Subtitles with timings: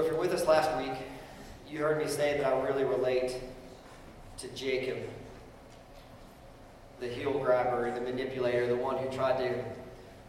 [0.00, 0.96] So, if you're with us last week,
[1.68, 3.36] you heard me say that I really relate
[4.38, 4.96] to Jacob,
[7.00, 9.62] the heel grabber, the manipulator, the one who tried to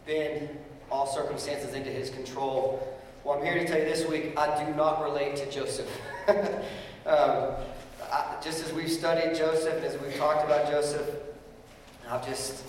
[0.04, 0.50] bend
[0.90, 2.86] all circumstances into his control.
[3.24, 5.88] Well, I'm here to tell you this week, I do not relate to Joseph.
[7.06, 7.54] um,
[8.12, 11.08] I, just as we've studied Joseph and as we've talked about Joseph,
[12.10, 12.62] I've just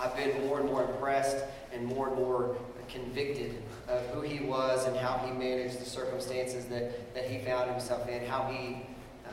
[0.00, 1.36] I've been more and more impressed
[1.72, 2.56] and more and more
[2.88, 7.70] convicted of who he was and how he managed the circumstances that, that he found
[7.70, 8.82] himself in, how he
[9.26, 9.30] uh,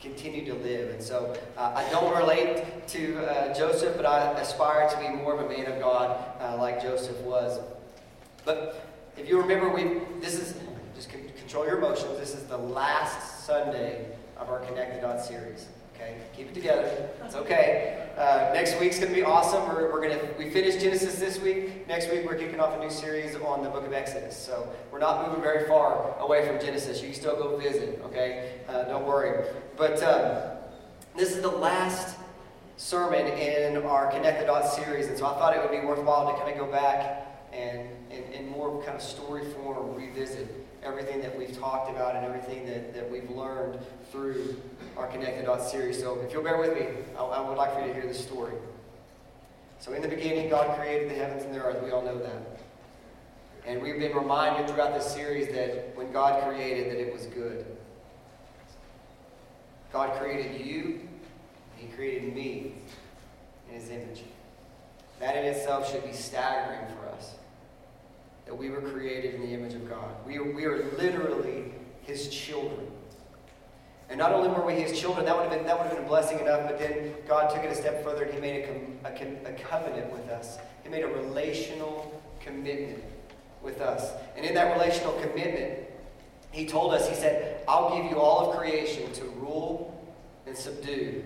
[0.00, 0.90] continued to live.
[0.90, 5.38] And so uh, I don't relate to uh, Joseph, but I aspire to be more
[5.38, 7.60] of a man of God uh, like Joseph was.
[8.44, 8.86] But
[9.16, 10.54] if you remember, we this is
[10.94, 12.18] just control your emotions.
[12.18, 14.06] This is the last Sunday
[14.38, 15.66] of our Connected Dot series.
[16.00, 17.10] Okay, keep it together.
[17.26, 18.08] It's okay.
[18.16, 19.68] Uh, next week's going to be awesome.
[19.68, 21.86] We're, we're going to we finished Genesis this week.
[21.88, 24.34] Next week we're kicking off a new series on the Book of Exodus.
[24.34, 27.02] So we're not moving very far away from Genesis.
[27.02, 28.00] You can still go visit.
[28.06, 29.46] Okay, uh, don't worry.
[29.76, 30.56] But um,
[31.18, 32.16] this is the last
[32.78, 36.32] sermon in our Connect the Dots series, and so I thought it would be worthwhile
[36.32, 41.36] to kind of go back and in more kind of story form revisit everything that
[41.36, 43.78] we've talked about and everything that, that we've learned
[44.10, 44.56] through
[44.96, 45.98] our Connect the Dots series.
[45.98, 46.86] So if you'll bear with me,
[47.18, 48.54] I, I would like for you to hear this story.
[49.78, 51.82] So in the beginning, God created the heavens and the earth.
[51.82, 52.60] We all know that.
[53.66, 57.64] And we've been reminded throughout this series that when God created, that it was good.
[59.92, 61.00] God created you,
[61.76, 62.74] He created me
[63.68, 64.22] in His image.
[65.18, 67.34] That in itself should be staggering for us.
[68.50, 70.10] That we were created in the image of God.
[70.26, 71.72] We are, we are literally
[72.02, 72.90] His children.
[74.08, 76.04] And not only were we his children, that would have been, that would have been
[76.04, 78.64] a blessing enough, but then God took it a step further and he made
[79.04, 80.58] a, a, a covenant with us.
[80.82, 83.04] He made a relational commitment
[83.62, 84.10] with us.
[84.36, 85.78] And in that relational commitment,
[86.50, 90.12] he told us, he said, I'll give you all of creation to rule
[90.44, 91.22] and subdue.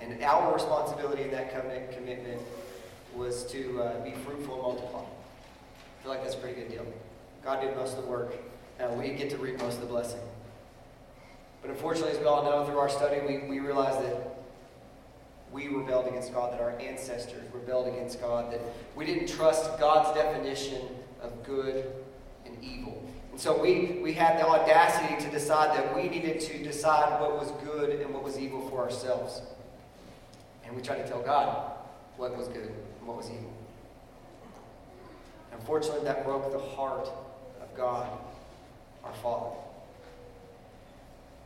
[0.00, 2.40] And our responsibility in that covenant commitment
[3.14, 5.04] was to uh, be fruitful and multiply.
[6.06, 6.86] Feel like that's a pretty good deal.
[7.44, 8.32] God did most of the work.
[8.78, 10.20] Now we get to reap most of the blessing.
[11.60, 14.38] But unfortunately, as we all know through our study, we, we realize that
[15.50, 18.60] we rebelled against God, that our ancestors rebelled against God, that
[18.94, 20.80] we didn't trust God's definition
[21.22, 21.92] of good
[22.44, 23.04] and evil.
[23.32, 27.36] And so we, we had the audacity to decide that we needed to decide what
[27.36, 29.42] was good and what was evil for ourselves.
[30.64, 31.72] And we tried to tell God
[32.16, 33.52] what was good and what was evil.
[35.58, 37.08] Unfortunately, that broke the heart
[37.60, 38.08] of God,
[39.04, 39.56] our Father.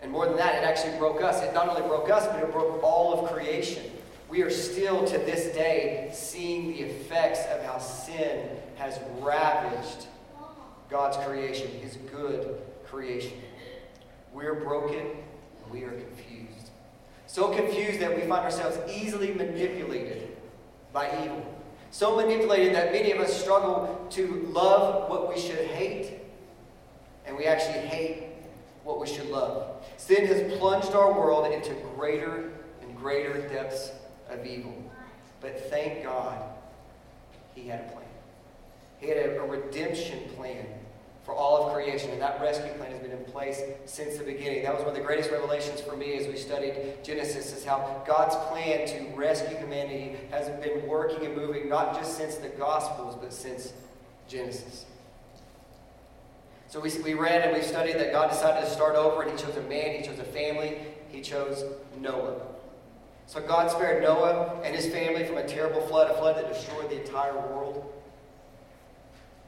[0.02, 1.42] And more than that, it actually broke us.
[1.42, 3.84] It not only broke us, but it broke all of creation.
[4.28, 10.06] We are still to this day seeing the effects of how sin has ravaged
[10.88, 13.32] God's creation, His good creation.
[14.32, 16.70] We're broken and we are confused.
[17.26, 20.36] So confused that we find ourselves easily manipulated
[20.92, 21.59] by evil.
[21.90, 26.20] So manipulated that many of us struggle to love what we should hate,
[27.26, 28.28] and we actually hate
[28.84, 29.84] what we should love.
[29.96, 33.90] Sin has plunged our world into greater and greater depths
[34.28, 34.74] of evil.
[35.40, 36.40] But thank God,
[37.54, 38.04] He had a plan.
[38.98, 40.66] He had a, a redemption plan
[41.24, 42.10] for all of creation.
[42.10, 44.62] And that rescue plan has been in place since the beginning.
[44.62, 48.02] That was one of the greatest revelations for me as we studied Genesis, is how
[48.06, 53.16] God's plan to rescue humanity has been working and moving not just since the Gospels,
[53.20, 53.72] but since
[54.28, 54.86] Genesis.
[56.68, 59.36] So we, we read and we studied that God decided to start over and he
[59.36, 60.78] chose a man, he chose a family,
[61.08, 61.64] he chose
[61.98, 62.40] Noah.
[63.26, 66.90] So God spared Noah and his family from a terrible flood, a flood that destroyed
[66.90, 67.92] the entire world.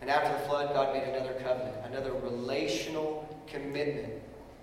[0.00, 4.12] And after the flood, God made another covenant, another relational commitment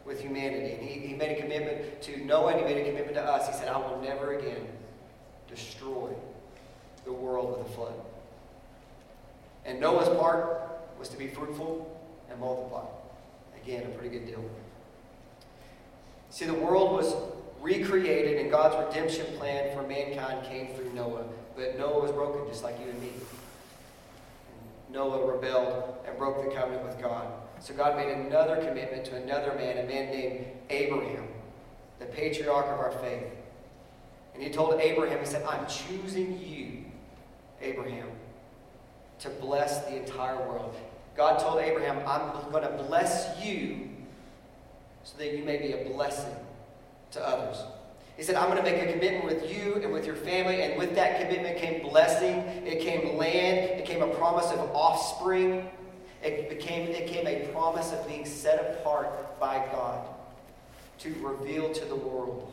[0.06, 0.74] with humanity.
[0.74, 3.48] And he, he made a commitment to Noah and he made a commitment to us.
[3.48, 4.68] He said, I will never again
[5.48, 6.14] destroy
[7.06, 7.94] the world with a flood.
[9.66, 10.62] And Noah's part
[10.98, 12.00] was to be fruitful
[12.30, 12.86] and multiply.
[13.64, 14.44] Again, a pretty good deal.
[16.30, 17.16] See, the world was
[17.62, 21.26] recreated, and God's redemption plan for mankind came through Noah.
[21.56, 23.12] But Noah was broken, just like you and me.
[24.92, 27.28] Noah rebelled and broke the covenant with God.
[27.62, 31.28] So God made another commitment to another man, a man named Abraham,
[32.00, 33.26] the patriarch of our faith.
[34.34, 36.86] And he told Abraham, he said, I'm choosing you,
[37.62, 38.08] Abraham,
[39.20, 40.76] to bless the entire world.
[41.18, 43.90] God told Abraham, I'm going to bless you
[45.04, 46.34] so that you may be a blessing
[47.12, 47.58] to others.
[48.16, 50.62] He said, I'm going to make a commitment with you and with your family.
[50.62, 52.36] And with that commitment came blessing,
[52.66, 55.70] it came land, it came a promise of offspring.
[56.22, 60.06] It became, it became a promise of being set apart by God
[61.00, 62.52] to reveal to the world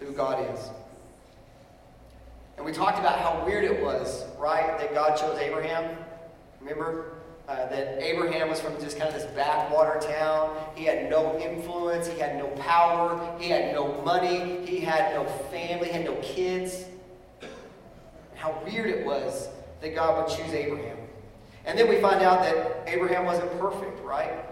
[0.00, 0.70] who God is.
[2.56, 5.96] And we talked about how weird it was, right, that God chose Abraham.
[6.60, 7.10] Remember?
[7.46, 10.56] Uh, that Abraham was from just kind of this backwater town.
[10.74, 12.06] He had no influence.
[12.06, 13.36] He had no power.
[13.38, 14.64] He had no money.
[14.64, 15.88] He had no family.
[15.88, 16.86] He had no kids.
[18.34, 19.48] How weird it was
[19.82, 20.96] that God would choose Abraham.
[21.66, 24.44] And then we find out that Abraham wasn't perfect, right?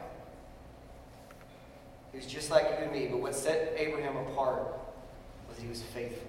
[2.11, 3.07] He was just like you and me.
[3.07, 4.67] But what set Abraham apart
[5.49, 6.29] was he was faithful.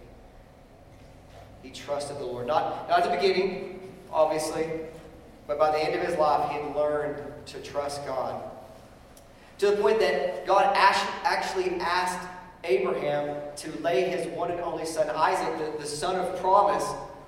[1.62, 2.48] He trusted the Lord.
[2.48, 4.68] Not, not at the beginning, obviously,
[5.48, 8.44] but by the end of his life, he had learned to trust God.
[9.60, 12.28] To the point that God actually asked
[12.66, 16.86] Abraham to lay his one and only son, Isaac, the, the son of promise,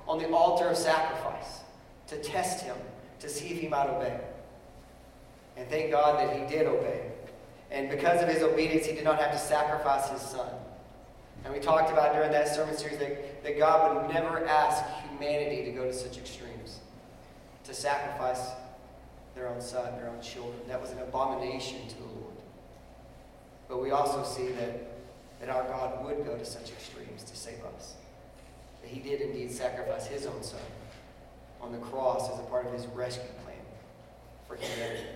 [0.08, 1.62] on the altar of sacrifice
[2.08, 2.76] to test him,
[3.26, 4.20] to see if he might obey.
[5.58, 7.12] And thank God that he did obey.
[7.72, 10.50] And because of his obedience, he did not have to sacrifice his son.
[11.44, 15.66] And we talked about during that sermon series that, that God would never ask humanity
[15.66, 16.80] to go to such extremes,
[17.66, 18.50] to sacrifice
[19.34, 20.60] their own son, their own children.
[20.68, 22.36] That was an abomination to the Lord.
[23.68, 24.88] But we also see that,
[25.40, 27.96] that our God would go to such extremes to save us.
[28.82, 30.62] That he did indeed sacrifice his own son
[31.62, 33.58] on the cross as a part of his rescue plan
[34.48, 35.08] for humanity.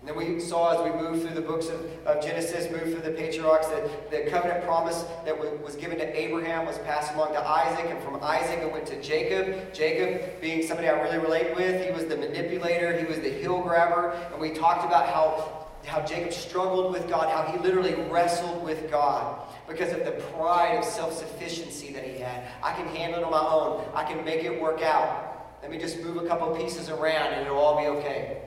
[0.00, 3.10] And then we saw as we moved through the books of, of Genesis, moved through
[3.10, 7.40] the patriarchs, that the covenant promise that was given to Abraham was passed along to
[7.40, 9.72] Isaac, and from Isaac it went to Jacob.
[9.74, 13.60] Jacob, being somebody I really relate with, he was the manipulator, he was the heel
[13.62, 18.62] grabber, and we talked about how, how Jacob struggled with God, how he literally wrestled
[18.62, 22.44] with God because of the pride of self sufficiency that he had.
[22.62, 25.25] I can handle it on my own, I can make it work out.
[25.62, 28.42] Let me just move a couple pieces around and it'll all be okay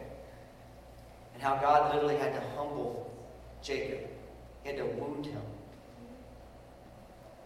[1.39, 3.09] and how God literally had to humble
[3.61, 3.99] Jacob.
[4.63, 5.41] He had to wound him.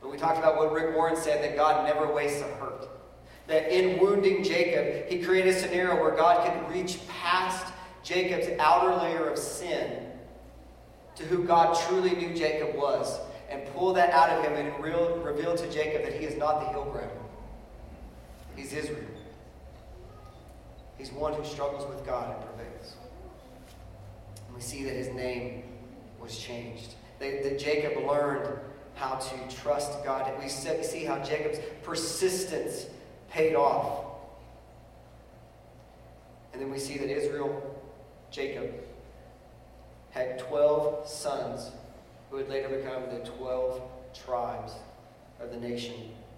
[0.01, 2.89] But we talked about what Rick Warren said that God never wastes a hurt.
[3.45, 7.71] That in wounding Jacob, he created a scenario where God could reach past
[8.03, 10.07] Jacob's outer layer of sin
[11.15, 13.19] to who God truly knew Jacob was
[13.49, 16.61] and pull that out of him and real, reveal to Jacob that he is not
[16.61, 17.11] the grabber.
[18.55, 19.12] He's Israel.
[20.97, 22.95] He's one who struggles with God and prevails
[24.47, 25.63] And we see that his name
[26.21, 26.95] was changed.
[27.19, 28.59] That, that Jacob learned
[28.95, 30.31] how to trust God.
[30.41, 32.85] We see how Jacob's persistence
[33.29, 34.05] paid off.
[36.53, 37.81] And then we see that Israel,
[38.29, 38.71] Jacob,
[40.11, 41.71] had 12 sons
[42.29, 43.81] who would later become the 12
[44.13, 44.73] tribes
[45.39, 45.95] of the nation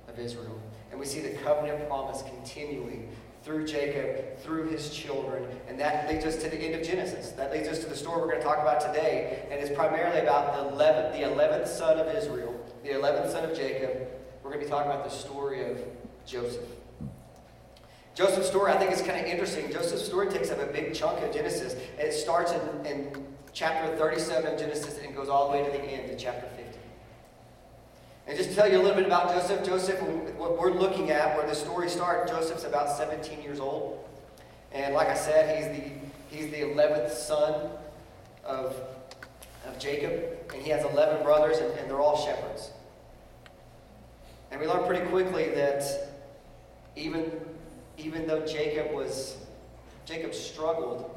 [0.07, 0.59] of Israel.
[0.91, 3.09] And we see the covenant promise continuing
[3.45, 5.45] through Jacob, through his children.
[5.67, 7.29] And that leads us to the end of Genesis.
[7.33, 9.47] That leads us to the story we're going to talk about today.
[9.51, 13.55] And it's primarily about the 11th, the 11th son of Israel, the 11th son of
[13.55, 14.07] Jacob.
[14.43, 15.79] We're going to be talking about the story of
[16.25, 16.65] Joseph.
[18.15, 19.71] Joseph's story, I think, is kind of interesting.
[19.71, 21.73] Joseph's story takes up a big chunk of Genesis.
[21.99, 25.71] And It starts in, in chapter 37 of Genesis and goes all the way to
[25.71, 26.64] the end, to chapter 50.
[28.27, 30.01] And just to tell you a little bit about Joseph, Joseph,
[30.37, 34.03] what we're looking at, where the story starts, Joseph's about 17 years old.
[34.71, 37.69] And like I said, he's the, he's the 11th son
[38.43, 38.75] of,
[39.67, 40.23] of Jacob.
[40.53, 42.71] And he has 11 brothers, and, and they're all shepherds.
[44.51, 45.83] And we learn pretty quickly that
[46.95, 47.31] even,
[47.97, 49.37] even though Jacob was,
[50.05, 51.14] Jacob struggled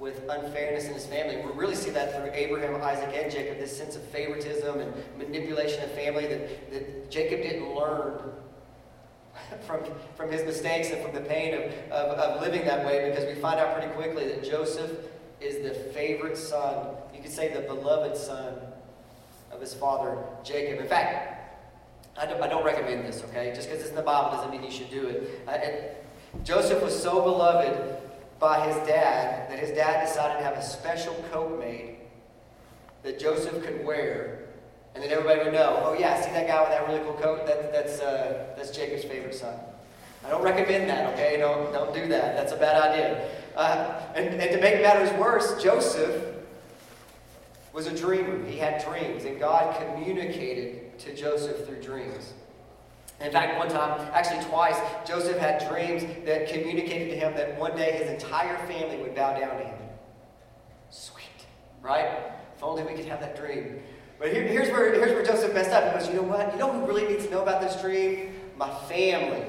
[0.00, 1.36] with unfairness in his family.
[1.36, 5.84] We really see that through Abraham, Isaac, and Jacob, this sense of favoritism and manipulation
[5.84, 8.18] of family that, that Jacob didn't learn
[9.66, 9.80] from,
[10.16, 13.40] from his mistakes and from the pain of, of, of living that way because we
[13.40, 14.90] find out pretty quickly that Joseph
[15.38, 18.54] is the favorite son, you could say the beloved son
[19.52, 20.80] of his father, Jacob.
[20.80, 21.36] In fact,
[22.18, 23.52] I don't, I don't recommend this, okay?
[23.54, 25.42] Just because it's in the Bible doesn't mean you should do it.
[25.46, 26.06] Uh, it
[26.44, 28.00] Joseph was so beloved
[28.40, 31.96] by his dad that his dad decided to have a special coat made
[33.02, 34.48] that Joseph could wear.
[34.94, 37.46] And then everybody would know, oh yeah, see that guy with that really cool coat?
[37.46, 39.54] That, that's, uh, that's Jacob's favorite son.
[40.24, 41.36] I don't recommend that, okay?
[41.38, 42.36] Don't, don't do that.
[42.36, 43.28] That's a bad idea.
[43.56, 46.34] Uh, and, and to make matters worse, Joseph
[47.72, 48.44] was a dreamer.
[48.46, 52.34] He had dreams, and God communicated to Joseph through dreams.
[53.20, 57.76] In fact, one time, actually twice, Joseph had dreams that communicated to him that one
[57.76, 59.78] day his entire family would bow down to him.
[60.88, 61.24] Sweet,
[61.82, 62.08] right?
[62.56, 63.82] If only we could have that dream.
[64.18, 65.92] But here, here's, where, here's where Joseph messed up.
[65.92, 66.52] He goes, You know what?
[66.52, 68.34] You know who really needs to know about this dream?
[68.56, 69.44] My family.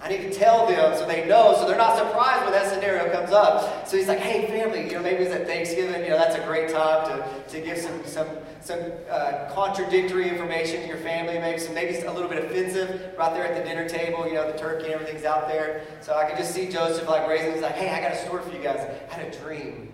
[0.00, 3.10] I need to tell them so they know, so they're not surprised when that scenario
[3.12, 3.88] comes up.
[3.88, 6.44] So he's like, hey, family, you know, maybe it's at Thanksgiving, you know, that's a
[6.46, 8.28] great time to, to give some, some,
[8.60, 8.78] some
[9.10, 13.44] uh, contradictory information to your family, maybe some, maybe a little bit offensive right there
[13.44, 15.82] at the dinner table, you know, the turkey and everything's out there.
[16.00, 18.44] So I can just see Joseph like raising, he's like, hey, I got a story
[18.44, 18.78] for you guys.
[19.10, 19.92] I had a dream,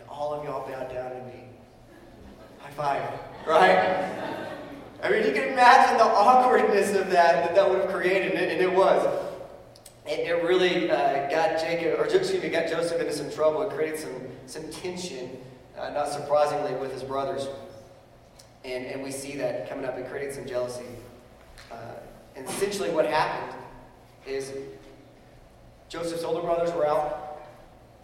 [0.00, 1.44] and all of y'all bowed down to me.
[2.58, 4.42] High five, right?
[5.04, 8.40] I mean, you can imagine the awkwardness of that that that would have created, and
[8.40, 9.06] it, and it was
[10.08, 13.62] it, it really uh, got Jacob, or excuse me, got Joseph into some trouble.
[13.62, 14.14] It created some,
[14.46, 15.30] some tension,
[15.78, 17.48] uh, not surprisingly, with his brothers.
[18.64, 19.96] And, and we see that coming up.
[19.96, 20.84] It created some jealousy.
[21.70, 21.76] Uh,
[22.36, 23.56] and essentially, what happened
[24.26, 24.52] is
[25.88, 27.22] Joseph's older brothers were out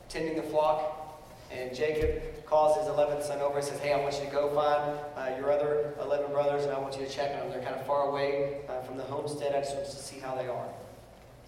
[0.08, 4.14] tending the flock, and Jacob calls his 11th son over and says, Hey, I want
[4.18, 7.32] you to go find uh, your other 11 brothers, and I want you to check
[7.34, 7.50] on them.
[7.50, 9.54] They're kind of far away uh, from the homestead.
[9.54, 10.68] I just want to see how they are.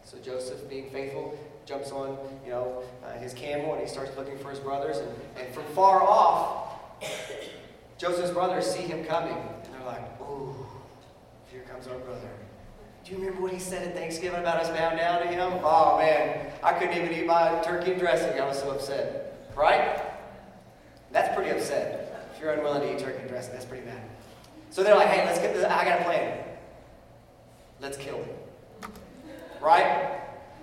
[0.05, 4.39] So Joseph, being faithful, jumps on, you know, uh, his camel and he starts looking
[4.39, 4.99] for his brothers.
[4.99, 5.09] And,
[5.39, 6.75] and from far off,
[7.99, 10.55] Joseph's brothers see him coming, and they're like, "Ooh,
[11.51, 12.29] here comes our brother."
[13.05, 15.53] Do you remember what he said at Thanksgiving about us bowing down to him?
[15.63, 18.39] Oh man, I couldn't even eat my turkey and dressing.
[18.39, 19.49] I was so upset.
[19.55, 20.03] Right?
[21.13, 22.29] That's pretty upset.
[22.35, 24.03] If you're unwilling to eat turkey and dressing, that's pretty bad.
[24.71, 25.65] So they're like, "Hey, let's get this.
[25.65, 26.45] I got a plan.
[27.81, 28.44] Let's kill him."
[29.65, 30.21] Right?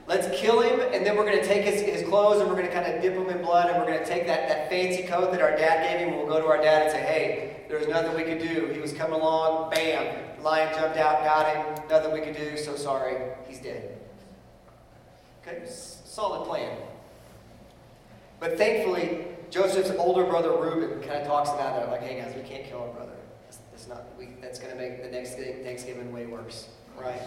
[0.07, 2.67] Let's kill him, and then we're going to take his, his clothes and we're going
[2.67, 5.03] to kind of dip them in blood, and we're going to take that, that fancy
[5.03, 7.63] coat that our dad gave him, and we'll go to our dad and say, hey,
[7.67, 8.67] there was nothing we could do.
[8.73, 12.75] He was coming along, bam, lion jumped out, got him, nothing we could do, so
[12.75, 13.15] sorry,
[13.47, 13.97] he's dead.
[15.47, 16.77] Okay, solid plan.
[18.39, 22.41] But thankfully, Joseph's older brother Reuben kind of talks about it, like, hey guys, we
[22.41, 23.11] can't kill our brother.
[23.45, 24.03] That's, that's not,
[24.41, 27.21] that's going to make the next Thanksgiving way worse, right?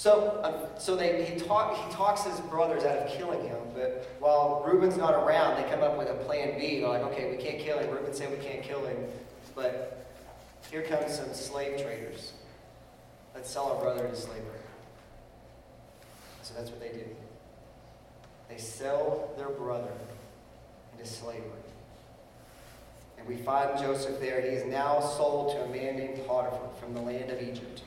[0.00, 4.08] So, um, so they, he, talk, he talks his brothers out of killing him, but
[4.18, 6.80] while Reuben's not around, they come up with a plan B.
[6.80, 7.90] They're like, okay, we can't kill him.
[7.90, 8.96] Reuben said we can't kill him,
[9.54, 10.06] but
[10.70, 12.32] here comes some slave traders.
[13.34, 14.60] Let's sell our brother into slavery.
[16.44, 17.04] So that's what they do.
[18.48, 19.92] They sell their brother
[20.94, 21.44] into slavery.
[23.18, 24.40] And we find Joseph there.
[24.40, 27.82] He is now sold to a man named Potiphar from the land of Egypt.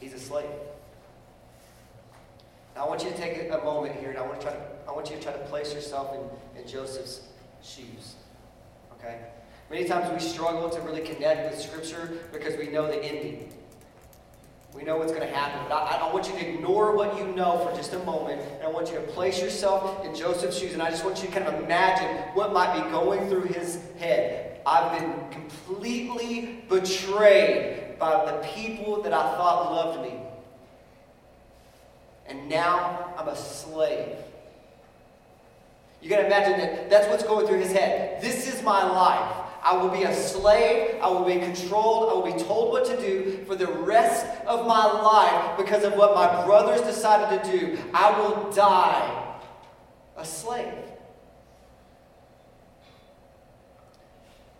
[0.00, 0.50] He's a slave.
[2.76, 4.92] I want you to take a moment here, and I want, to try to, I
[4.92, 7.20] want you to try to place yourself in, in Joseph's
[7.62, 8.14] shoes.
[8.94, 9.18] Okay?
[9.70, 13.52] Many times we struggle to really connect with Scripture because we know the ending.
[14.74, 15.60] We know what's going to happen.
[15.68, 18.40] But I, I, want you to ignore what you know for just a moment.
[18.40, 20.72] And I want you to place yourself in Joseph's shoes.
[20.72, 23.80] And I just want you to kind of imagine what might be going through his
[23.98, 24.60] head.
[24.64, 30.18] I've been completely betrayed by the people that I thought loved me
[32.26, 34.16] and now I'm a slave.
[36.00, 38.20] You can imagine that that's what's going through his head.
[38.20, 39.36] This is my life.
[39.62, 40.96] I will be a slave.
[41.00, 42.10] I will be controlled.
[42.10, 45.94] I will be told what to do for the rest of my life because of
[45.94, 47.78] what my brothers decided to do.
[47.94, 49.36] I will die
[50.16, 50.74] a slave.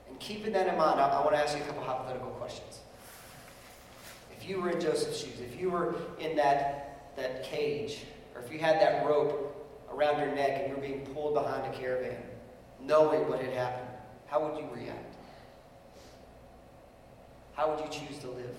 [0.09, 2.79] And keeping that in mind, I, I want to ask you a couple hypothetical questions.
[4.37, 8.05] If you were in Joseph's shoes, if you were in that that cage,
[8.35, 9.49] or if you had that rope
[9.93, 12.23] around your neck and you were being pulled behind a caravan,
[12.81, 13.89] knowing what had happened,
[14.27, 15.15] how would you react?
[17.55, 18.57] How would you choose to live?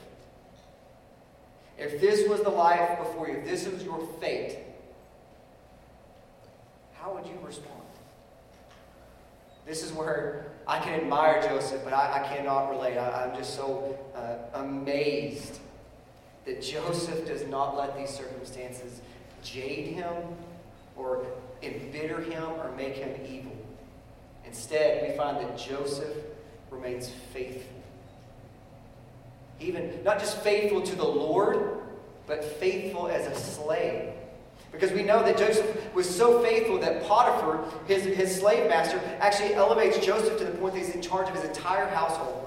[1.78, 4.60] If this was the life before you, if this was your fate,
[6.94, 7.82] how would you respond?
[9.66, 12.98] This is where I can admire Joseph, but I, I cannot relate.
[12.98, 15.60] I, am just so uh, amazed
[16.46, 19.02] that Joseph does not let these circumstances
[19.44, 20.14] jade him
[20.96, 21.26] or
[21.62, 23.56] embitter him or make him evil.
[24.46, 26.16] Instead, we find that Joseph
[26.70, 27.82] remains faithful.
[29.60, 31.80] Even not just faithful to the Lord,
[32.28, 34.10] but faithful as a slave.
[34.72, 39.54] Because we know that Joseph was so faithful that Potiphar, his, his slave master, actually
[39.54, 42.43] elevates Joseph to the point that he's in charge of his entire household.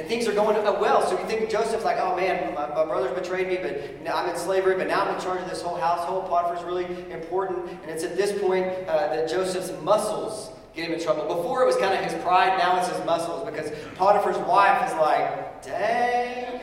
[0.00, 1.06] And things are going well.
[1.06, 4.30] So you think Joseph's like, oh man, my, my brothers betrayed me, but now I'm
[4.30, 6.26] in slavery, but now I'm in charge of this whole household.
[6.26, 7.68] Potiphar's really important.
[7.82, 11.26] And it's at this point uh, that Joseph's muscles get him in trouble.
[11.26, 14.96] Before it was kind of his pride, now it's his muscles because Potiphar's wife is
[14.96, 16.62] like, dang,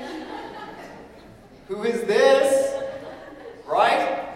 [1.67, 2.73] who is this?
[3.67, 4.29] Right?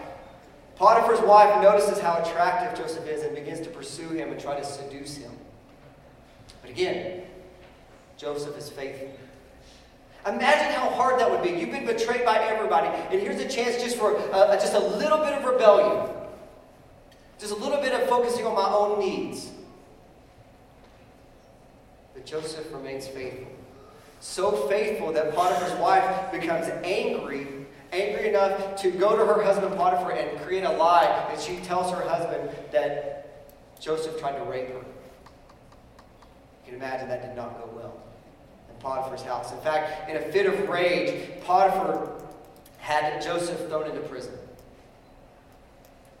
[0.76, 4.64] Potiphar's wife notices how attractive Joseph is and begins to pursue him and try to
[4.64, 5.32] seduce him.
[6.60, 7.24] But again,
[8.22, 9.10] Joseph is faithful.
[10.28, 11.50] Imagine how hard that would be.
[11.58, 15.18] You've been betrayed by everybody, and here's a chance just for uh, just a little
[15.18, 16.08] bit of rebellion,
[17.40, 19.50] just a little bit of focusing on my own needs.
[22.14, 23.48] But Joseph remains faithful.
[24.20, 27.48] So faithful that Potiphar's wife becomes angry,
[27.90, 31.26] angry enough to go to her husband Potiphar and create a lie.
[31.32, 33.50] And she tells her husband that
[33.80, 34.74] Joseph tried to rape her.
[34.74, 34.84] You
[36.66, 38.11] can imagine that did not go well
[38.82, 39.52] Potiphar's house.
[39.52, 42.10] In fact, in a fit of rage, Potiphar
[42.78, 44.34] had Joseph thrown into prison.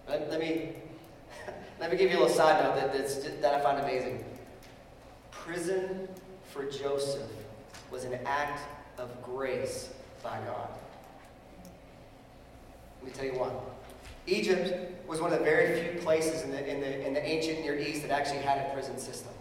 [0.08, 0.70] Let, let me,
[1.80, 4.24] let me give you a little side note that, that I find amazing.
[5.30, 6.08] Prison
[6.50, 7.28] for Joseph
[7.90, 8.60] was an act
[8.98, 9.90] of grace
[10.22, 10.68] by God.
[13.02, 13.50] Let me tell you why.
[14.28, 17.60] Egypt was one of the very few places in the, in the, in the ancient
[17.60, 19.32] Near East that actually had a prison system.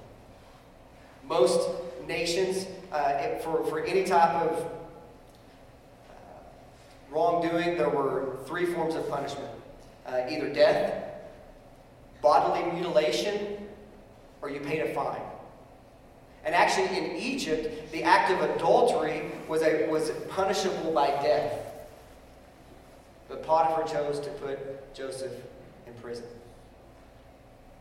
[1.27, 1.69] Most
[2.11, 6.13] nations, uh, for, for any type of uh,
[7.09, 9.49] wrongdoing, there were three forms of punishment
[10.05, 11.03] uh, either death,
[12.21, 13.57] bodily mutilation,
[14.41, 15.21] or you paid a fine.
[16.43, 21.59] And actually, in Egypt, the act of adultery was, a, was punishable by death.
[23.29, 25.31] But Potiphar chose to put Joseph
[25.85, 26.25] in prison.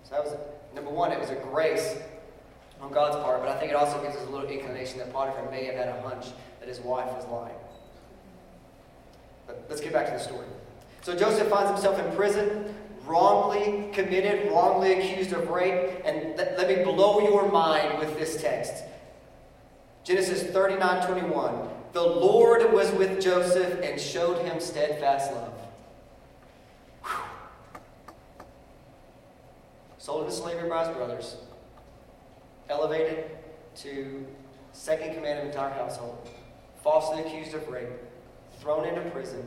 [0.05, 0.37] So that was,
[0.75, 1.97] number one, it was a grace
[2.81, 5.51] on God's part, but I think it also gives us a little inclination that Potiphar
[5.51, 6.27] may have had a hunch
[6.61, 7.55] that his wife was lying.
[9.47, 10.47] But let's get back to the story.
[11.03, 12.75] So Joseph finds himself in prison
[13.11, 16.01] wrongly committed, wrongly accused of rape.
[16.05, 18.85] And th- let me blow your mind with this text.
[20.05, 21.69] Genesis 39 21.
[21.93, 25.53] The Lord was with Joseph and showed him steadfast love.
[27.05, 27.13] Whew.
[29.99, 31.37] Sold into slavery by his brothers,
[32.71, 33.25] elevated
[33.77, 34.27] to
[34.73, 36.29] second command of entire household,
[36.83, 37.89] falsely accused of rape,
[38.61, 39.45] thrown into prison,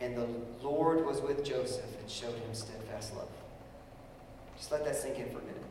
[0.00, 0.26] and the
[0.62, 3.28] Lord was with Joseph and showed him steadfast love.
[4.56, 5.62] Just let that sink in for a minute.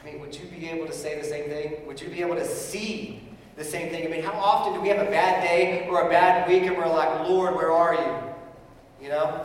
[0.00, 1.86] I mean, would you be able to say the same thing?
[1.86, 4.06] Would you be able to see the same thing?
[4.06, 6.76] I mean, how often do we have a bad day or a bad week and
[6.76, 9.04] we're like, Lord, where are you?
[9.04, 9.44] You know?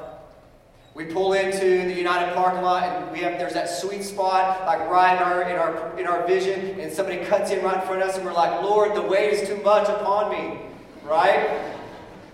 [0.95, 4.88] We pull into the United parking lot and we have there's that sweet spot like
[4.89, 8.03] right in our in our in our vision, and somebody cuts in right in front
[8.03, 10.60] of us and we're like, Lord, the weight is too much upon me.
[11.03, 11.73] Right?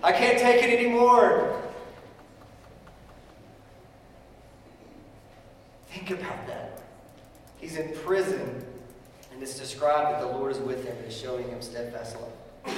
[0.02, 1.56] I can't take it anymore.
[5.88, 6.82] Think about that.
[7.58, 8.64] He's in prison,
[9.32, 12.74] and it's described that the Lord is with him and is showing him steadfast love.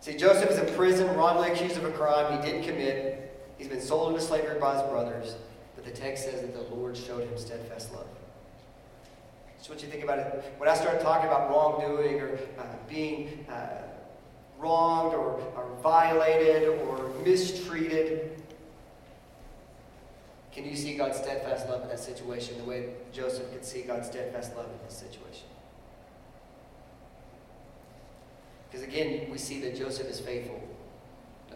[0.00, 3.31] See, Joseph is in prison, wrongly accused of a crime he didn't commit.
[3.62, 5.36] He's been sold into slavery by his brothers,
[5.76, 8.08] but the text says that the Lord showed him steadfast love.
[9.60, 10.52] So, what you think about it?
[10.58, 13.82] When I start talking about wrongdoing or uh, being uh,
[14.58, 18.42] wronged or, or violated or mistreated.
[20.50, 24.08] Can you see God's steadfast love in that situation the way Joseph could see God's
[24.08, 25.46] steadfast love in this situation?
[28.68, 30.60] Because again, we see that Joseph is faithful.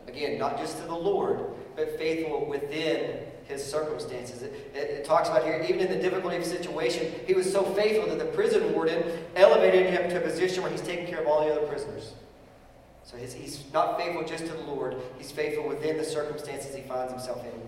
[0.09, 1.41] Again, not just to the Lord,
[1.75, 4.43] but faithful within his circumstances.
[4.43, 7.63] It, it, it, talks about here, even in the difficulty of situation, he was so
[7.63, 9.05] faithful that the prison warden
[9.37, 12.15] elevated him to a position where he's taking care of all the other prisoners.
[13.05, 16.83] So he's, he's not faithful just to the Lord, he's faithful within the circumstances he
[16.83, 17.61] finds himself in.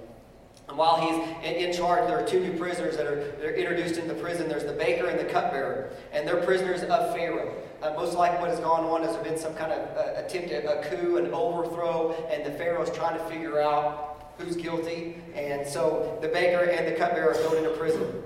[0.68, 3.54] And while he's in, in, charge, there are two new prisoners that are, that are
[3.54, 4.48] introduced into the prison.
[4.48, 7.54] There's the baker and the cupbearer, and they're prisoners of Pharaoh.
[7.80, 10.64] Uh, most likely, what has gone on there been some kind of uh, attempt at
[10.64, 15.16] a coup, an overthrow, and the Pharaoh is trying to figure out who's guilty.
[15.34, 18.22] And so the baker and the cupbearer are thrown into prison.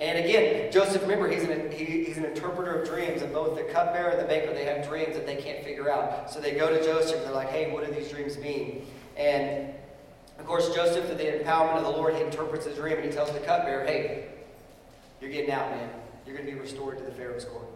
[0.00, 3.64] And again, Joseph, remember, he's an, he, he's an interpreter of dreams, and both the
[3.64, 6.30] cupbearer and the baker, they have dreams that they can't figure out.
[6.30, 8.86] So they go to Joseph, and they're like, hey, what do these dreams mean?
[9.16, 9.70] And,
[10.38, 13.10] of course, Joseph, through the empowerment of the Lord, he interprets the dream, and he
[13.10, 14.28] tells the cupbearer, hey,
[15.20, 15.88] you're getting out, man.
[16.26, 17.66] You're going to be restored to the Pharaoh's court.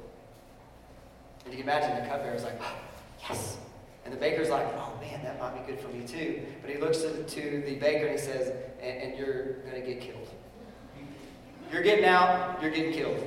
[1.45, 2.75] And you can imagine the cupbearer's like, oh,
[3.29, 3.59] yes.
[4.05, 6.43] And the baker's like, oh, man, that might be good for me, too.
[6.63, 10.01] But he looks to, the baker, and he says, and, and you're going to get
[10.01, 10.29] killed.
[11.73, 13.27] You're getting out, you're getting killed.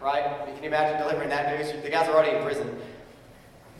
[0.00, 0.46] Right?
[0.46, 1.72] You can imagine delivering that news.
[1.82, 2.78] The guy's are already in prison.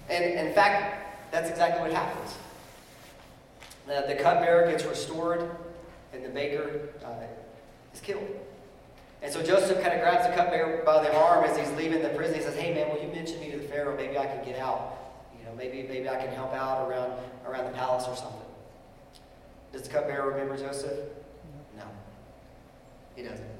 [0.09, 2.37] And, and in fact, that's exactly what happens.
[3.87, 5.49] The, the cupbearer gets restored,
[6.13, 7.27] and the baker uh,
[7.95, 8.27] is killed.
[9.23, 12.11] And so Joseph kind of grabs the cupbearer by the arm as he's leaving the
[12.11, 12.37] prison.
[12.37, 13.97] He says, "Hey man, will you mention me to the Pharaoh?
[13.97, 14.97] Maybe I can get out.
[15.39, 17.13] You know, maybe maybe I can help out around
[17.47, 18.41] around the palace or something."
[19.73, 20.99] Does the cupbearer remember Joseph?
[21.77, 21.85] No,
[23.17, 23.59] he doesn't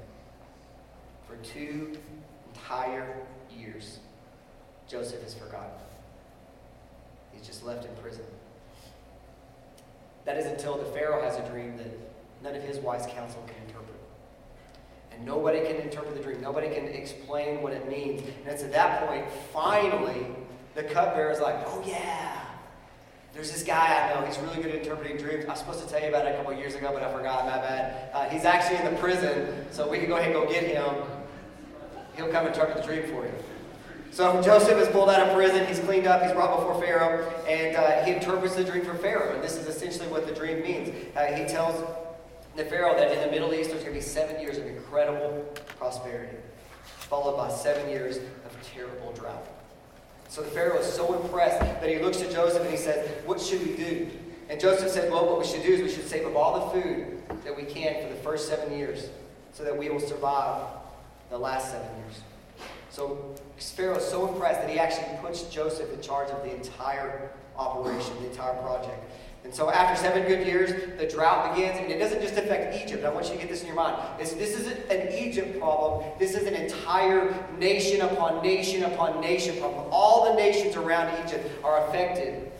[1.27, 1.97] for two
[2.53, 3.17] entire
[3.55, 3.99] years.
[4.87, 5.69] Joseph is forgotten.
[7.31, 8.25] He's just left in prison.
[10.25, 11.87] That is until the Pharaoh has a dream that
[12.41, 13.98] none of his wise counsel can interpret.
[15.11, 16.41] And nobody can interpret the dream.
[16.41, 18.21] Nobody can explain what it means.
[18.21, 20.25] And it's at that point, finally,
[20.75, 22.41] the cupbearer is like, oh yeah,
[23.33, 24.25] there's this guy I know.
[24.25, 25.45] He's really good at interpreting dreams.
[25.45, 27.45] I was supposed to tell you about it a couple years ago, but I forgot.
[27.45, 28.09] My bad.
[28.13, 30.95] Uh, he's actually in the prison, so we can go ahead and go get him.
[32.15, 33.31] He'll come interpret the dream for you.
[34.11, 35.65] So Joseph is pulled out of prison.
[35.67, 36.23] He's cleaned up.
[36.23, 39.35] He's brought before Pharaoh, and uh, he interprets the dream for Pharaoh.
[39.35, 40.89] And this is essentially what the dream means.
[41.15, 41.79] Uh, he tells
[42.59, 45.45] the Pharaoh that in the Middle East there's going to be seven years of incredible
[45.77, 46.35] prosperity,
[46.83, 49.47] followed by seven years of terrible drought.
[50.27, 53.39] So the Pharaoh is so impressed that he looks to Joseph and he says, What
[53.39, 54.09] should we do?
[54.49, 56.81] And Joseph said, Well, what we should do is we should save up all the
[56.81, 59.07] food that we can for the first seven years
[59.53, 60.67] so that we will survive
[61.29, 62.21] the last seven years.
[62.89, 67.31] So Pharaoh is so impressed that he actually puts Joseph in charge of the entire
[67.55, 68.99] operation, the entire project.
[69.43, 73.03] And so after seven good years, the drought begins, and it doesn't just affect Egypt.
[73.03, 73.95] I want you to get this in your mind.
[74.19, 76.05] This, this isn't an Egypt problem.
[76.19, 79.87] This is an entire nation upon nation upon nation problem.
[79.91, 82.51] All the nations around Egypt are affected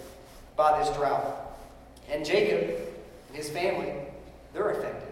[0.56, 1.58] by this drought.
[2.10, 2.76] And Jacob
[3.28, 3.94] and his family,
[4.54, 5.10] they're affected.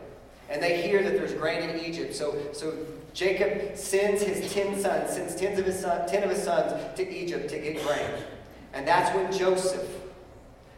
[0.49, 2.15] And they hear that there's grain in Egypt.
[2.15, 2.73] So, so
[3.13, 7.08] Jacob sends his ten sons, sends tens of his son, ten of his sons to
[7.08, 8.10] Egypt to get grain.
[8.73, 9.88] And that's when Joseph,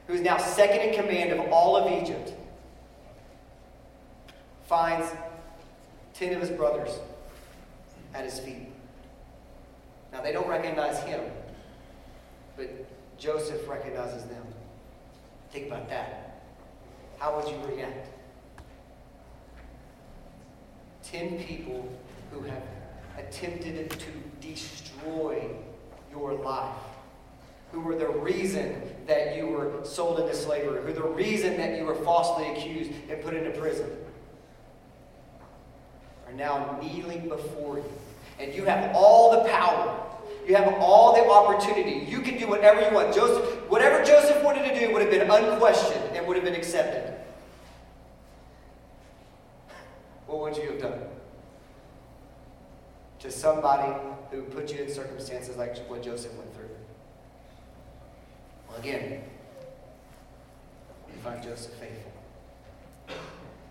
[0.09, 2.33] who is now second in command of all of Egypt,
[4.67, 5.05] finds
[6.15, 6.89] ten of his brothers
[8.15, 8.69] at his feet.
[10.11, 11.21] Now they don't recognize him,
[12.57, 12.87] but
[13.19, 14.43] Joseph recognizes them.
[15.51, 16.41] Think about that.
[17.19, 18.07] How would you react?
[21.03, 21.87] Ten people
[22.31, 22.63] who have
[23.15, 25.51] attempted to destroy
[26.09, 26.73] your life,
[27.71, 31.85] who were the reason that you were sold into slavery, who the reason that you
[31.85, 33.89] were falsely accused and put into prison,
[36.27, 37.91] are now kneeling before you.
[38.39, 40.05] And you have all the power.
[40.47, 42.05] You have all the opportunity.
[42.09, 43.13] You can do whatever you want.
[43.13, 47.13] Joseph, whatever Joseph wanted to do would have been unquestioned and would have been accepted.
[50.25, 50.99] What would you have done?
[53.19, 53.93] to somebody
[54.31, 56.69] who put you in circumstances like what Joseph went through?
[58.69, 59.23] Well, again,
[61.07, 62.11] we find Joseph faithful.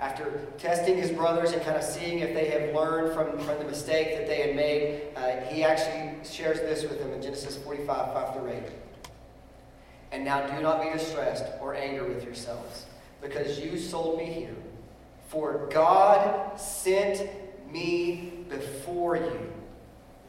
[0.00, 3.64] After testing his brothers and kind of seeing if they have learned from, from the
[3.64, 7.86] mistake that they had made, uh, he actually shares this with them in Genesis 45,
[8.12, 8.62] 5 through 8.
[10.12, 12.86] And now do not be distressed or angry with yourselves,
[13.20, 14.54] because you sold me here.
[15.28, 17.28] For God sent
[17.70, 19.52] me before you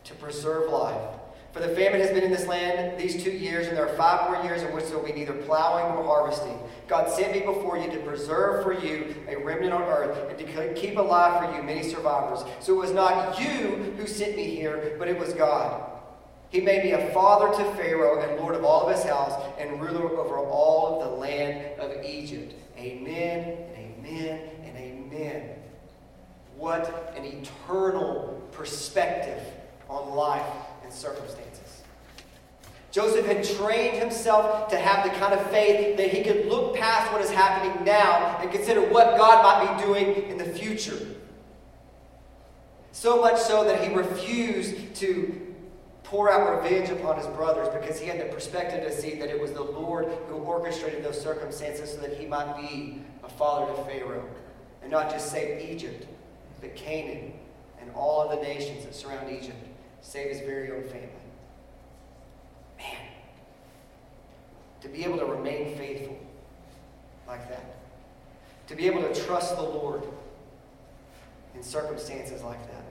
[0.03, 1.18] to preserve life.
[1.51, 4.29] For the famine has been in this land these two years, and there are five
[4.29, 6.59] more years in which there will be neither plowing nor harvesting.
[6.87, 10.73] God sent me before you to preserve for you a remnant on earth and to
[10.75, 12.43] keep alive for you many survivors.
[12.59, 15.89] So it was not you who sent me here, but it was God.
[16.49, 19.81] He made me a father to Pharaoh and lord of all of his house and
[19.81, 22.53] ruler over all of the land of Egypt.
[22.77, 25.49] Amen and amen and amen.
[26.57, 29.43] What an eternal perspective
[29.89, 30.43] on life
[30.89, 31.83] and circumstances.
[32.91, 37.11] Joseph had trained himself to have the kind of faith that he could look past
[37.13, 40.97] what is happening now and consider what God might be doing in the future.
[42.91, 45.55] So much so that he refused to
[46.03, 49.39] pour out revenge upon his brothers because he had the perspective to see that it
[49.39, 53.83] was the Lord who orchestrated those circumstances so that he might be a father to
[53.83, 54.27] Pharaoh
[54.81, 56.07] and not just save Egypt,
[56.59, 57.33] but Canaan
[57.79, 59.68] and all of the nations that surround Egypt,
[60.01, 61.09] save his very own family.
[62.77, 63.07] Man,
[64.81, 66.17] to be able to remain faithful
[67.27, 67.77] like that,
[68.67, 70.03] to be able to trust the Lord
[71.55, 72.83] in circumstances like that.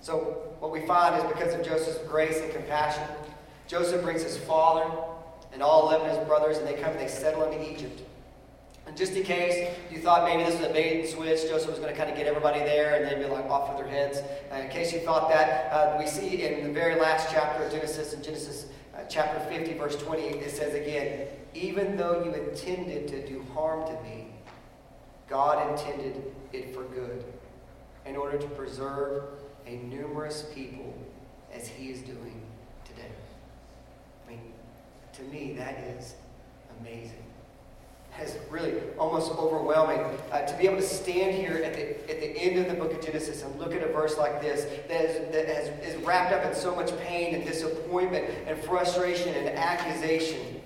[0.00, 3.02] So, what we find is because of Joseph's grace and compassion,
[3.66, 4.90] Joseph brings his father
[5.52, 8.02] and all 11 of his brothers, and they come and they settle into Egypt.
[8.88, 11.78] And just in case you thought maybe this was a bait and switch, Joseph was
[11.78, 14.20] going to kind of get everybody there and they'd be like off with their heads.
[14.50, 17.70] Uh, in case you thought that, uh, we see in the very last chapter of
[17.70, 23.08] Genesis, in Genesis uh, chapter 50, verse 20, it says again, Even though you intended
[23.08, 24.28] to do harm to me,
[25.28, 26.22] God intended
[26.54, 27.26] it for good,
[28.06, 29.24] in order to preserve
[29.66, 30.96] a numerous people
[31.52, 32.40] as he is doing
[32.86, 33.12] today.
[34.26, 34.40] I mean,
[35.12, 36.14] to me, that is
[36.80, 37.22] amazing.
[38.22, 40.00] Is really almost overwhelming.
[40.30, 42.92] Uh, to be able to stand here at the, at the end of the book
[42.92, 46.32] of Genesis and look at a verse like this that, is, that has, is wrapped
[46.32, 50.60] up in so much pain and disappointment and frustration and accusation,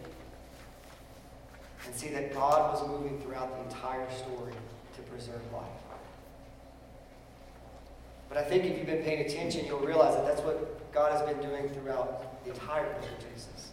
[1.87, 4.55] and see that God was moving throughout the entire story
[4.95, 5.67] to preserve life.
[8.29, 11.21] But I think if you've been paying attention, you'll realize that that's what God has
[11.21, 13.72] been doing throughout the entire book of Genesis.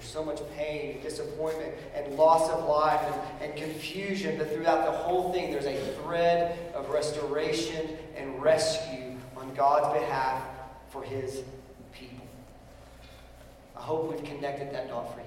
[0.00, 4.86] There's so much pain, and disappointment, and loss of life and, and confusion, but throughout
[4.86, 10.42] the whole thing, there's a thread of restoration and rescue on God's behalf
[10.88, 11.42] for his
[11.92, 12.26] people.
[13.76, 15.26] I hope we've connected that dot for you.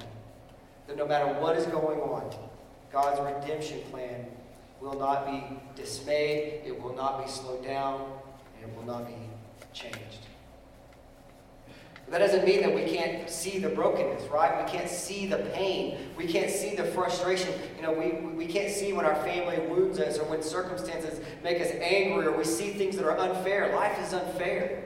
[0.87, 2.35] That no matter what is going on,
[2.91, 4.25] God's redemption plan
[4.81, 5.43] will not be
[5.79, 8.01] dismayed, it will not be slowed down,
[8.55, 9.13] and it will not be
[9.71, 10.25] changed.
[12.13, 14.63] That doesn't mean that we can't see the brokenness, right?
[14.63, 15.97] We can't see the pain.
[16.15, 17.51] We can't see the frustration.
[17.75, 21.59] You know, we, we can't see when our family wounds us or when circumstances make
[21.59, 23.75] us angry or we see things that are unfair.
[23.75, 24.85] Life is unfair.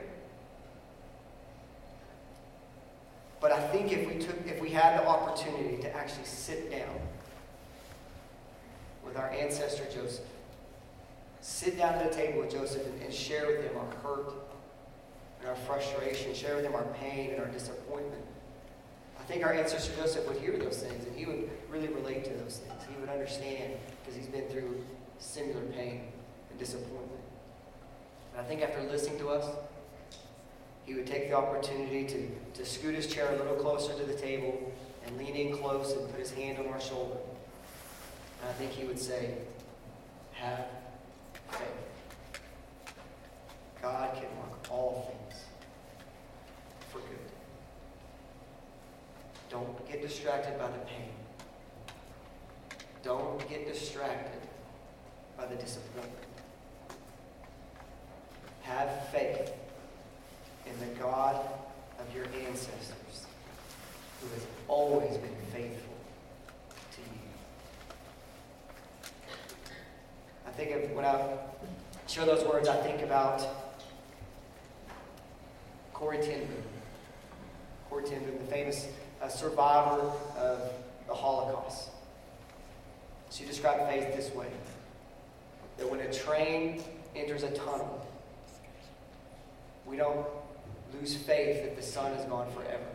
[3.42, 6.98] But I think if we took if we had the opportunity to actually sit down
[9.04, 10.24] with our ancestor Joseph,
[11.42, 14.47] sit down at a table with Joseph and, and share with him our hurt
[15.40, 18.22] and our frustration, share with him our pain and our disappointment.
[19.18, 22.30] I think our ancestor Joseph would hear those things and he would really relate to
[22.30, 22.82] those things.
[22.88, 24.84] He would understand because he's been through
[25.18, 26.02] similar pain
[26.50, 27.20] and disappointment.
[28.32, 29.46] And I think after listening to us,
[30.86, 34.14] he would take the opportunity to, to scoot his chair a little closer to the
[34.14, 34.72] table
[35.04, 37.18] and lean in close and put his hand on our shoulder.
[38.40, 39.34] And I think he would say,
[40.32, 40.64] Have
[41.50, 41.87] faith.
[43.82, 45.42] God can work all things
[46.90, 47.18] for good.
[49.50, 51.10] Don't get distracted by the pain.
[53.02, 54.42] Don't get distracted
[55.36, 56.14] by the disappointment.
[58.62, 59.52] Have faith
[60.66, 61.40] in the God
[61.98, 63.26] of your ancestors
[64.20, 65.94] who has always been faithful
[66.92, 67.28] to you.
[70.46, 71.38] I think of when I
[72.08, 73.67] share those words, I think about
[75.98, 76.62] Corrie ten Boom.
[77.90, 78.86] Corrie ten Boom, the famous
[79.20, 80.00] uh, survivor
[80.38, 80.72] of
[81.08, 81.88] the Holocaust.
[83.32, 84.46] She described faith this way
[85.76, 86.84] that when a train
[87.16, 88.06] enters a tunnel,
[89.86, 90.24] we don't
[90.94, 92.86] lose faith that the sun is gone forever.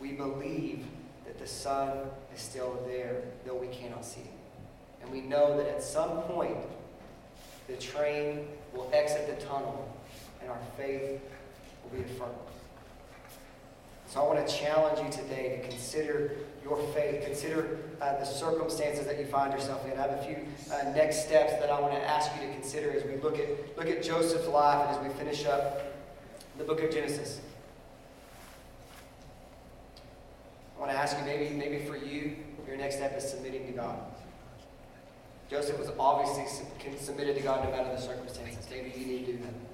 [0.00, 0.84] We believe
[1.24, 1.98] that the sun
[2.34, 5.02] is still there, though we cannot see it.
[5.02, 6.56] And we know that at some point,
[7.68, 9.88] the train will exit the tunnel
[10.42, 11.20] and our faith
[11.84, 12.34] will be affirmed.
[14.06, 17.24] So I want to challenge you today to consider your faith.
[17.24, 19.92] Consider uh, the circumstances that you find yourself in.
[19.92, 20.36] I have a few
[20.72, 23.76] uh, next steps that I want to ask you to consider as we look at
[23.76, 25.94] look at Joseph's life and as we finish up
[26.58, 27.40] the book of Genesis.
[30.76, 32.36] I want to ask you maybe maybe for you
[32.70, 33.98] your next step is submitting to God.
[35.50, 36.44] Joseph was obviously
[36.96, 38.64] submitted to God no matter the circumstances.
[38.70, 39.69] Maybe you need to do that.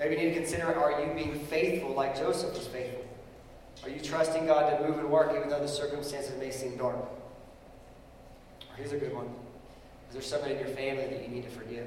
[0.00, 3.04] Maybe you need to consider are you being faithful like Joseph was faithful?
[3.84, 6.96] Are you trusting God to move and work even though the circumstances may seem dark?
[6.96, 7.10] Or
[8.76, 9.26] Here's a good one.
[10.08, 11.86] Is there somebody in your family that you need to forgive?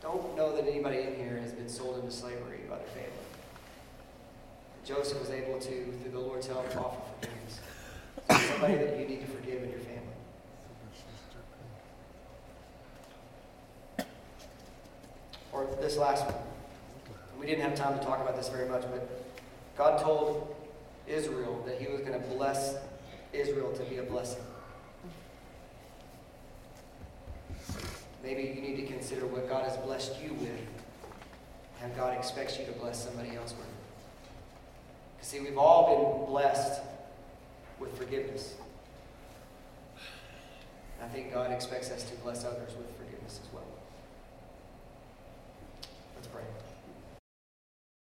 [0.00, 3.10] Don't know that anybody in here has been sold into slavery by their family.
[4.84, 7.60] Joseph was able to, through the Lord's help, offer forgiveness.
[8.50, 9.91] somebody that you need to forgive in your family.
[15.80, 16.34] This last one.
[17.38, 19.24] We didn't have time to talk about this very much, but
[19.76, 20.54] God told
[21.06, 22.76] Israel that He was going to bless
[23.32, 24.42] Israel to be a blessing.
[28.22, 30.60] Maybe you need to consider what God has blessed you with,
[31.82, 33.66] and God expects you to bless somebody else with.
[35.16, 36.80] Because, see, we've all been blessed
[37.80, 38.54] with forgiveness.
[41.02, 43.40] I think God expects us to bless others with forgiveness